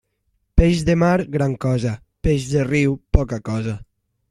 Peix 0.61 0.79
de 0.87 0.95
mar, 1.01 1.09
gran 1.35 1.53
cosa; 1.67 1.93
peix 2.29 2.49
de 2.55 2.65
riu, 2.71 2.99
poca 3.19 3.43
cosa. 3.53 3.79